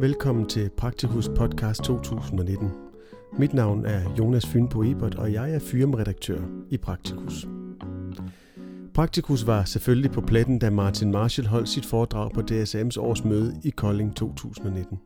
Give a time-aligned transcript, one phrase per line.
[0.00, 2.70] Velkommen til Praktikus Podcast 2019.
[3.38, 6.40] Mit navn er Jonas Fynbo Ebert, og jeg er firmaredaktør
[6.70, 7.46] i Praktikus.
[8.94, 13.70] Praktikus var selvfølgelig på pletten, da Martin Marshall holdt sit foredrag på DSM's årsmøde i
[13.70, 14.98] Kolding 2019.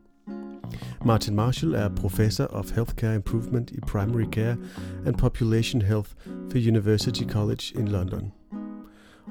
[1.05, 4.57] Martin Marshall er professor of Healthcare Improvement i Primary Care
[5.05, 6.09] and Population Health
[6.51, 8.31] ved University College in London.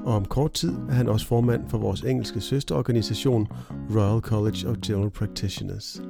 [0.04, 3.46] Og om kort tid er han også formand for vores engelske søsterorganisation
[3.94, 6.02] Royal College of General Practitioners.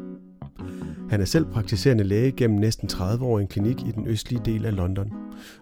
[1.11, 4.43] Han er selv praktiserende læge gennem næsten 30 år i en klinik i den østlige
[4.45, 5.13] del af London.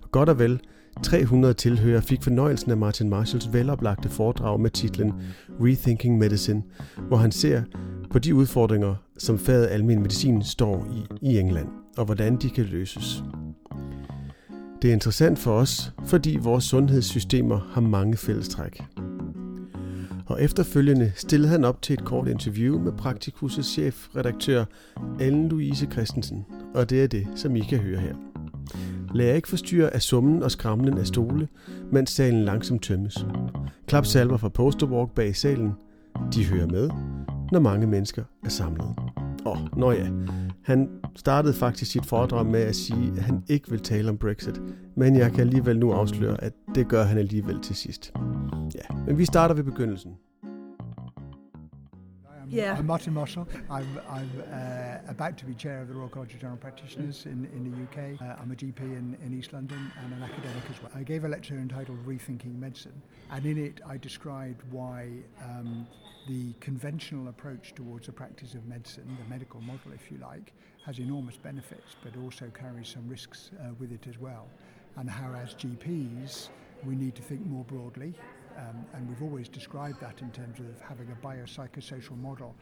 [0.03, 0.61] Og godt og vel
[1.03, 5.13] 300 tilhører fik fornøjelsen af Martin Marshalls veloplagte foredrag med titlen
[5.61, 6.63] Rethinking Medicine,
[7.09, 7.63] hvor han ser
[8.11, 12.65] på de udfordringer, som faget almen medicin står i i England, og hvordan de kan
[12.65, 13.23] løses.
[14.83, 18.83] Det er interessant for os, fordi vores sundhedssystemer har mange fællestræk.
[20.27, 24.65] Og efterfølgende stillede han op til et kort interview med Praktikus' chefredaktør
[25.21, 28.15] Ellen Louise Christensen, og det er det, som I kan høre her.
[29.15, 31.49] Lad jer ikke forstyrre af summen og skramlen af stole,
[31.93, 33.27] mens salen langsomt tømmes.
[33.87, 35.73] Klap salver fra posterwalk bag salen.
[36.35, 36.91] De hører med,
[37.53, 38.95] når mange mennesker er samlet.
[39.45, 40.07] Og nå ja,
[40.63, 44.61] han startede faktisk sit foredrag med at sige, at han ikke vil tale om Brexit,
[44.97, 48.13] men jeg kan alligevel nu afsløre, at det gør han alligevel til sidst.
[48.75, 50.13] Ja, men vi starter ved begyndelsen.
[52.51, 52.75] Yeah.
[52.77, 53.47] I'm Martin Marshall.
[53.71, 57.49] I'm, I'm uh, about to be chair of the Royal College of General Practitioners in,
[57.55, 58.21] in the UK.
[58.21, 60.91] Uh, I'm a GP in, in East London and an academic as well.
[60.93, 65.11] I gave a lecture entitled Rethinking Medicine, and in it I described why
[65.45, 65.87] um,
[66.27, 70.53] the conventional approach towards the practice of medicine, the medical model, if you like,
[70.85, 74.49] has enormous benefits, but also carries some risks uh, with it as well.
[74.97, 76.49] And how, as GPs,
[76.85, 78.13] we need to think more broadly
[78.61, 82.55] um, and we've always described that in terms of having a biopsychosocial model.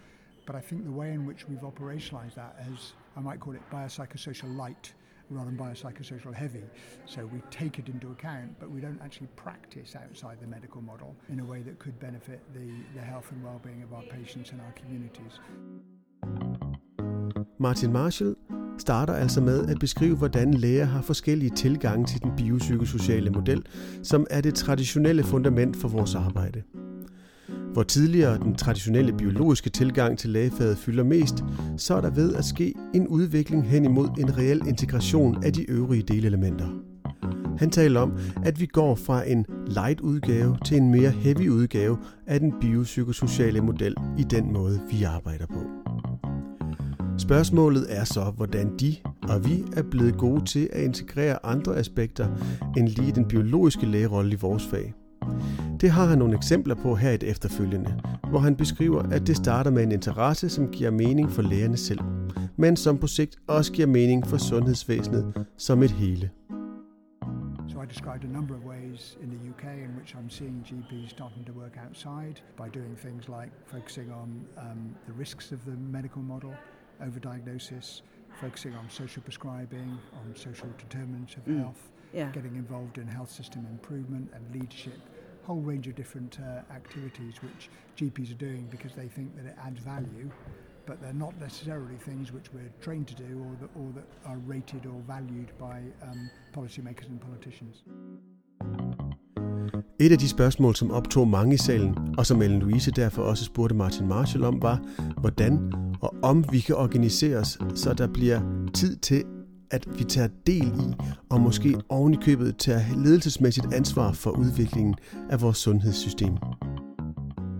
[0.47, 3.61] But I think the way in which we've operationalized that as I might call it
[3.71, 4.93] biopsychosocial light
[5.31, 6.65] rather than biopsychosocial heavy.
[7.05, 11.15] So we take it into account, but we don't actually practice outside the medical model
[11.29, 14.61] in a way that could benefit the, the health and well-being of our patients and
[14.63, 15.39] our communities.
[17.59, 18.37] Martin Marshall
[18.79, 23.63] starter altså med at beskrive, hvordan læger har forskellige tilgange til den biopsykosociale model,
[24.03, 26.63] som er det traditionelle fundament for vores arbejde.
[27.73, 31.45] Hvor tidligere den traditionelle biologiske tilgang til lægefaget fylder mest,
[31.77, 35.71] så er der ved at ske en udvikling hen imod en reel integration af de
[35.71, 36.69] øvrige delelementer.
[37.59, 38.13] Han taler om,
[38.45, 43.61] at vi går fra en light udgave til en mere heavy udgave af den biopsykosociale
[43.61, 45.88] model i den måde, vi arbejder på.
[47.19, 48.97] Spørgsmålet er så, hvordan de
[49.29, 52.29] og vi er blevet gode til at integrere andre aspekter
[52.77, 54.95] end lige den biologiske lægerolle i vores fag.
[55.81, 59.37] Det har han nogle eksempler på her i det efterfølgende, hvor han beskriver, at det
[59.37, 62.01] starter med en interesse, som giver mening for lægerne selv,
[62.57, 66.31] men som på sigt også giver mening for sundhedsvæsenet som et hele.
[67.69, 71.11] So I described a number of ways in the UK in which I'm seeing GPs
[71.11, 74.29] starting to work outside by doing things like focusing on
[74.67, 76.53] um, the risks of the medical model,
[77.03, 78.03] overdiagnosis,
[78.41, 81.61] focusing on social prescribing, on social determinants of mm.
[81.61, 82.31] health, yeah.
[82.33, 85.01] getting involved in health system improvement and leadership,
[85.45, 89.57] whole range of different uh, activities which GPs are doing because they think that it
[89.67, 90.31] adds value,
[90.87, 94.39] but they're not necessarily things which we're trained to do or that, or that are
[94.47, 97.85] rated or valued by um, policymakers and politicians.
[100.01, 103.45] Et af de spørgsmål, som optog mange i salen, og som Ellen Louise derfor også
[103.45, 104.81] spurgte Martin Marshall om, var,
[105.21, 109.25] hvordan og om vi kan organisere os, så der bliver tid til,
[109.71, 110.95] at vi tager del i,
[111.31, 114.95] og måske oven i købet tager ledelsesmæssigt ansvar for udviklingen
[115.31, 116.35] af vores sundhedssystem.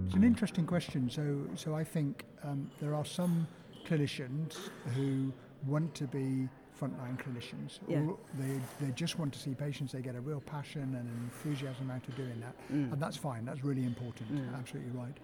[0.09, 1.11] It's an interesting question.
[1.11, 1.23] So,
[1.55, 3.47] so I think um, there are some
[3.87, 5.33] clinicians who
[5.69, 6.49] want to be
[6.81, 7.81] frontline clinicians.
[7.91, 8.03] Yeah.
[8.41, 9.93] They, they just want to see patients.
[9.93, 12.55] They get a real passion and an enthusiasm out of doing that.
[12.73, 12.93] Mm.
[12.93, 13.45] And that's fine.
[13.45, 14.31] That's really important.
[14.31, 14.59] Mm.
[14.59, 15.17] Absolutely right.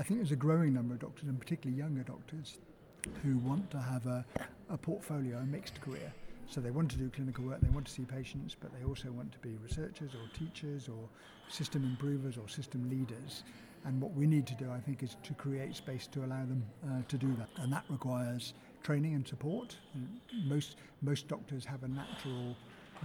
[0.00, 2.56] I think there's a growing number of doctors, and particularly younger doctors,
[3.22, 4.24] who want to have a,
[4.70, 6.10] a portfolio, a mixed career.
[6.48, 9.10] So they want to do clinical work, they want to see patients, but they also
[9.12, 11.06] want to be researchers or teachers or
[11.48, 13.44] system improvers or system leaders.
[13.84, 16.64] And what we need to do, I think, is to create space to allow them
[16.82, 17.50] uh, to do that.
[17.62, 19.76] And that requires training and support.
[19.94, 20.08] And
[20.46, 22.56] most most doctors have a natural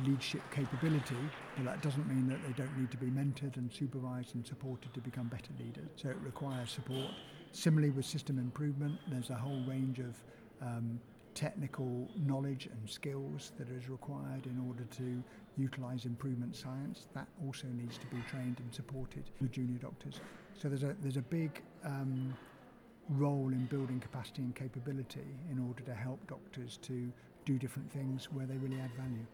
[0.04, 1.16] leadership capability,
[1.56, 4.94] but that doesn't mean that they don't need to be mentored and supervised and supported
[4.94, 5.90] to become better leaders.
[5.96, 7.12] So it requires support.
[7.52, 10.16] Similarly, with system improvement, there's a whole range of
[10.62, 11.00] um,
[11.34, 15.24] technical knowledge and skills that is required in order to
[15.58, 17.08] utilize improvement science.
[17.14, 20.20] That also needs to be trained and supported with junior doctors.
[20.58, 22.36] So there's a there's a big um,
[23.10, 27.12] role in building capacity and capability in order to help doctors to
[27.46, 29.26] do different things where they really add value.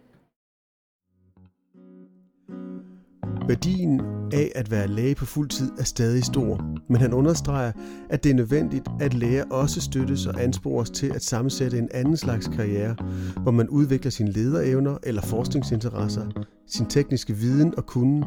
[3.51, 4.01] Værdien
[4.33, 7.71] af at være læge på fuld tid er stadig stor, men han understreger,
[8.09, 12.17] at det er nødvendigt, at læger også støttes og anspores til at sammensætte en anden
[12.17, 12.95] slags karriere,
[13.41, 16.27] hvor man udvikler sine lederevner eller forskningsinteresser,
[16.67, 18.23] sin tekniske viden og kunden,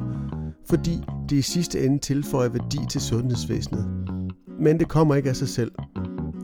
[0.69, 3.87] fordi det i sidste ende tilføjer værdi til sundhedsvæsenet.
[4.61, 5.73] Men det kommer ikke af sig selv.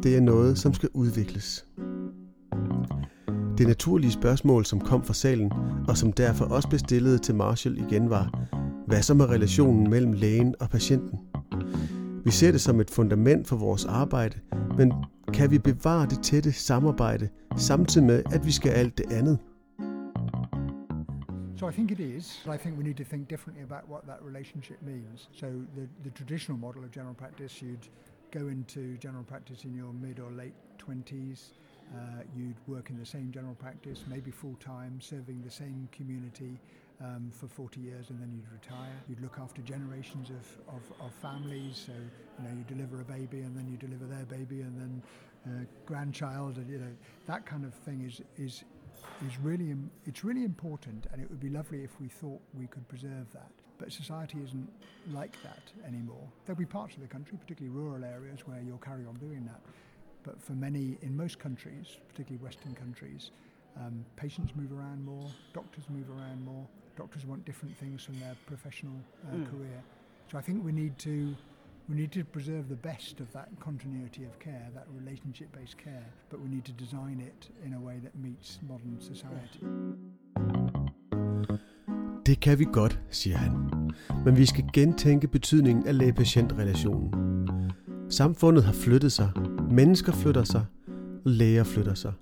[0.02, 1.64] Det er noget, som skal udvikles.
[3.58, 5.52] Det naturlige spørgsmål, som kom fra salen,
[5.88, 8.59] og som derfor også blev stillet til Marshall igen var,
[8.90, 11.18] hvad så med relationen mellem lægen og patienten?
[12.24, 14.40] Vi ser det som et fundament for vores arbejde,
[14.76, 14.92] men
[15.34, 19.38] kan vi bevare det tætte samarbejde, samtidig med, at vi skal alt det andet?
[21.56, 22.46] So I think it is.
[22.54, 25.28] I think we need to think differently about what that relationship means.
[25.32, 27.88] So the, the traditional model of general practice, you'd
[28.38, 30.56] go into general practice in your mid or late
[30.86, 31.40] 20s.
[31.94, 36.54] Uh, you'd work in the same general practice, maybe full time, serving the same community
[37.02, 38.92] um, for 40 years, and then you'd retire.
[39.08, 41.84] You'd look after generations of, of, of, families.
[41.86, 45.02] So you know, you deliver a baby, and then you deliver their baby, and then
[45.46, 46.92] uh, grandchild, and you know
[47.26, 48.64] that kind of thing is is
[49.26, 49.74] is really
[50.04, 53.50] it's really important, and it would be lovely if we thought we could preserve that.
[53.78, 54.68] But society isn't
[55.10, 56.28] like that anymore.
[56.44, 59.60] There'll be parts of the country, particularly rural areas, where you'll carry on doing that.
[60.22, 63.30] But for many, in most countries, particularly Western countries,
[63.78, 66.66] um, patients move around more, doctors move around more.
[67.00, 69.50] Doctors want different things from their professional uh, mm.
[69.50, 69.80] career.
[70.30, 71.16] So I think we need to
[71.88, 76.38] we need to preserve the best of that continuity of care, that relationship-based care, but
[76.40, 79.64] we need to design it in a way that meets modern society.
[82.26, 83.52] Det kan vi godt, siger han.
[84.24, 87.72] Men vi skal gentænke betydningen af læge-patient-relationen.
[88.08, 89.30] Samfundet har flyttet sig,
[89.70, 90.64] mennesker flytter sig,
[91.24, 92.12] og læger flytter sig.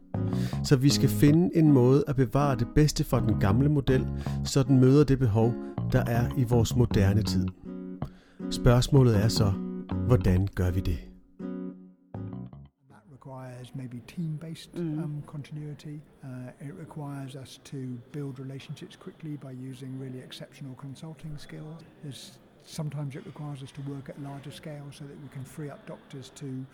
[0.64, 4.06] Så vi skal finde en måde at bevare det bedste fra den gamle model,
[4.44, 5.54] så den møder det behov,
[5.92, 7.46] der er i vores moderne tid.
[8.50, 9.52] Spørgsmålet er så,
[10.06, 10.98] hvordan gør vi det?
[13.28, 15.04] requires maybe team-based mm.
[15.04, 16.00] um, continuity.
[16.24, 21.82] Uh, it requires us to build relationships quickly by using really exceptional consulting skills.
[22.02, 25.70] There's sometimes it requires us to work at larger scale so that we can free
[25.70, 26.64] up doctors to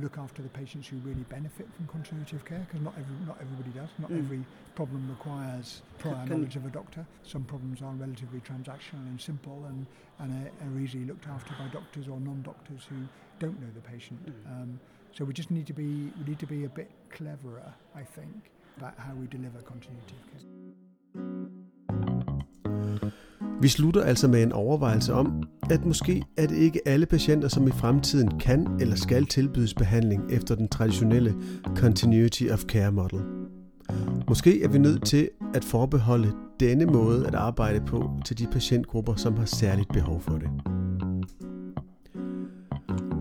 [0.00, 3.36] look after the patients who really benefit from continuity of care because not every, not
[3.40, 3.88] everybody does.
[3.98, 4.18] Not mm.
[4.18, 7.06] every problem requires prior knowledge of a doctor.
[7.22, 9.86] Some problems are relatively transactional and simple and,
[10.18, 12.96] and are, are easily looked after by doctors or non-doctors who
[13.38, 14.24] don't know the patient.
[14.26, 14.52] Mm.
[14.52, 14.80] Um,
[15.12, 18.50] so we just need to be we need to be a bit cleverer, I think,
[18.76, 20.57] about how we deliver continuity of care.
[23.60, 27.68] Vi slutter altså med en overvejelse om, at måske er det ikke alle patienter, som
[27.68, 31.34] i fremtiden kan eller skal tilbydes behandling efter den traditionelle
[31.76, 33.20] Continuity of Care Model.
[34.28, 39.14] Måske er vi nødt til at forbeholde denne måde at arbejde på til de patientgrupper,
[39.14, 40.48] som har særligt behov for det.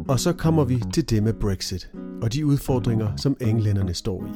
[0.08, 1.92] Og så kommer vi til det med Brexit
[2.22, 4.30] og de udfordringer, som englænderne står i.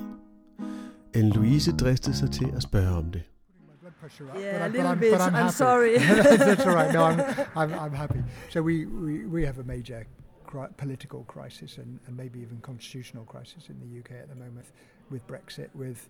[1.20, 3.31] En Louise dristede sig til at spørge om det.
[4.12, 4.40] Pressure up.
[4.40, 5.12] Yeah, but, a I, little but I'm, bit.
[5.12, 5.98] But I'm, I'm sorry.
[5.98, 6.94] That's all right.
[6.94, 7.20] No, I'm,
[7.56, 8.24] I'm, I'm happy.
[8.50, 10.06] So we, we, we have a major
[10.46, 14.66] cri- political crisis and, and maybe even constitutional crisis in the UK at the moment
[15.10, 16.10] with Brexit, with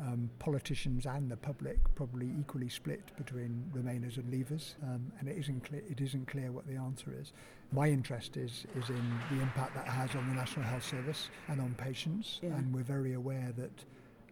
[0.00, 5.36] um, politicians and the public probably equally split between Remainers and Leavers, um, and it
[5.36, 5.82] isn't clear.
[5.88, 7.32] It isn't clear what the answer is.
[7.72, 11.60] My interest is is in the impact that has on the National Health Service and
[11.60, 12.54] on patients, Yeah.
[12.54, 13.84] and we're very aware that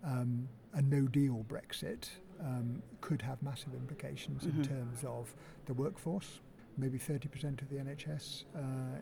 [0.05, 2.09] um, a No Deal Brexit
[2.41, 5.35] um, could have massive implications in terms of
[5.67, 6.41] the workforce.
[6.77, 8.61] Maybe 30% of the NHS uh,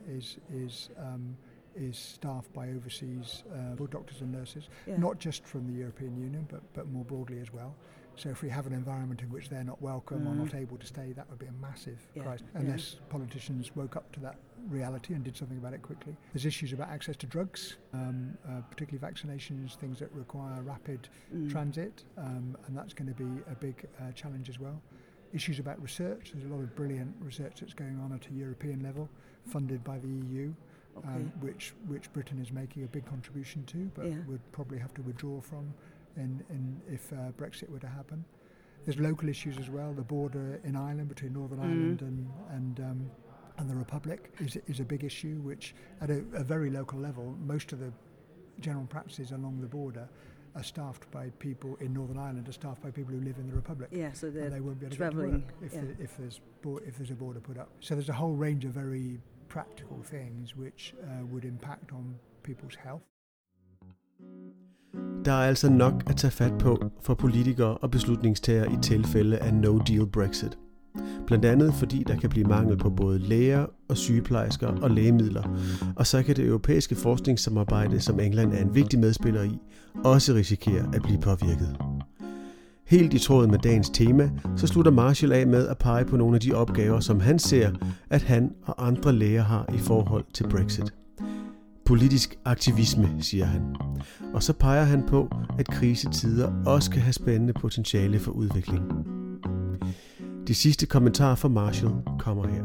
[0.08, 1.36] is is um,
[1.74, 4.96] is staffed by overseas uh, doctors and nurses, Yeah.
[4.96, 7.74] not just from the European Union, but but more broadly as well.
[8.16, 10.86] So if we have an environment in which they're not welcome or not able to
[10.86, 12.46] stay, that would be a massive Yeah, crisis.
[12.54, 12.60] yeah.
[12.60, 14.36] Unless politicians woke up to that
[14.70, 16.16] reality and did something about it quickly.
[16.32, 21.50] There's issues about access to drugs, um, uh, particularly vaccinations, things that require rapid Mm.
[21.50, 24.80] transit, um, and that's going to be a big uh, challenge as well.
[25.34, 26.32] Issues about research.
[26.32, 29.10] There's a lot of brilliant research that's going on at a European level,
[29.44, 30.54] funded by the EU,
[30.96, 31.08] Okay.
[31.08, 34.22] um, which which Britain is making a big contribution to, but Yeah.
[34.26, 35.74] would probably have to withdraw from,
[36.16, 38.24] in, in if uh, Brexit were to happen.
[38.84, 39.92] There's local issues as well.
[39.92, 41.62] The border in Ireland between Northern Mm.
[41.64, 43.10] Ireland and and um,
[43.58, 47.34] and the Republic is is a big issue, which at a, a very local level,
[47.40, 47.92] most of the
[48.60, 50.08] general practices along the border
[50.54, 53.54] are staffed by people in Northern Ireland, are staffed by people who live in the
[53.54, 53.90] Republic.
[53.92, 55.80] Yeah, so they're they won't be able to get to work if, yeah.
[55.82, 57.68] the, if there's bo- if there's a border put up.
[57.80, 59.18] So there's a whole range of very
[59.48, 63.02] practical things which uh, would impact on people's health.
[65.24, 69.52] Der er altså nok at tage fat på for politikere og beslutningstagere i tilfælde af
[69.52, 70.58] no-deal Brexit.
[71.26, 75.42] Blandt andet fordi der kan blive mangel på både læger og sygeplejersker og lægemidler,
[75.96, 79.58] og så kan det europæiske forskningssamarbejde, som England er en vigtig medspiller i,
[80.04, 81.76] også risikere at blive påvirket.
[82.86, 86.34] Helt i tråd med dagens tema, så slutter Marshall af med at pege på nogle
[86.34, 87.70] af de opgaver, som han ser,
[88.10, 90.94] at han og andre læger har i forhold til Brexit.
[91.86, 93.76] Politisk aktivisme, siger han.
[94.34, 95.28] Og så peger han på,
[95.58, 98.92] at krisetider også kan have spændende potentiale for udvikling.
[100.46, 102.64] De sidste kommentarer fra Marshall kommer her.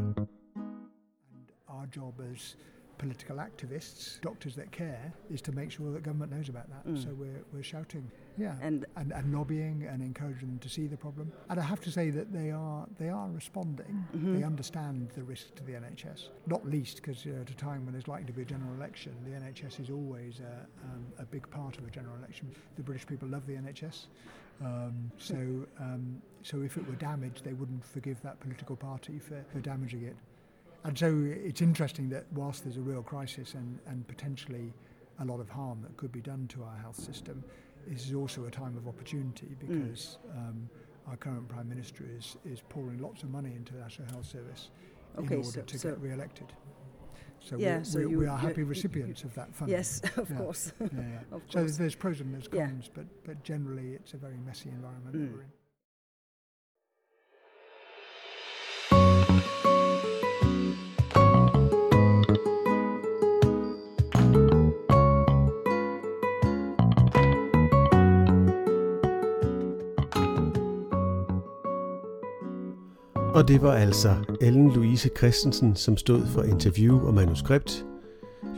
[1.68, 2.56] Our job is
[3.02, 6.86] political activists, doctors that care, is to make sure that government knows about that.
[6.86, 7.02] Mm.
[7.02, 10.96] So we're, we're shouting, yeah, and, and, and lobbying and encouraging them to see the
[10.96, 11.32] problem.
[11.50, 14.06] And I have to say that they are they are responding.
[14.16, 14.38] Mm-hmm.
[14.38, 17.92] They understand the risk to the NHS, not least because uh, at a time when
[17.92, 21.50] there's likely to be a general election, the NHS is always a, um, a big
[21.50, 22.54] part of a general election.
[22.76, 24.06] The British people love the NHS.
[24.64, 25.34] Um, so,
[25.80, 30.04] um, so if it were damaged, they wouldn't forgive that political party for, for damaging
[30.04, 30.14] it.
[30.84, 34.72] And so it's interesting that whilst there's a real crisis and, and potentially
[35.20, 37.44] a lot of harm that could be done to our health system,
[37.86, 39.60] this is also a time of opportunity mm.
[39.60, 40.36] because mm.
[40.36, 40.68] um,
[41.08, 44.70] our current Prime Minister is, is pouring lots of money into the National Health Service
[45.18, 46.52] okay, in order so, to so get re-elected.
[47.40, 49.76] So, yeah, we're, so we, you, we are happy recipients of that funding.
[49.76, 50.36] Yes, of yeah.
[50.36, 50.72] course.
[50.80, 51.18] yeah, yeah.
[51.32, 51.76] of so course.
[51.76, 55.32] there's pros and there's cons, but, but generally it's a very messy environment mm.
[55.32, 55.52] we're in.
[73.34, 77.86] Og det var altså Ellen Louise Christensen, som stod for interview og manuskript.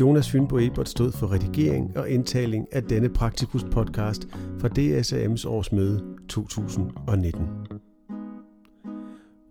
[0.00, 4.28] Jonas Fynbo Ebert stod for redigering og indtaling af denne Praktikus podcast
[4.61, 7.43] fra DSAM's årsmøde 2019.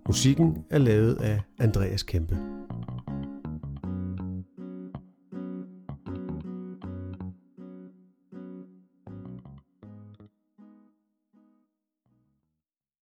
[0.08, 2.38] Musikken er lavet af Andreas Kæmpe.